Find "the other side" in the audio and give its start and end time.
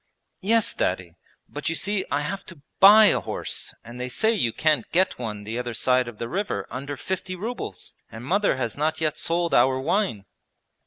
5.43-6.07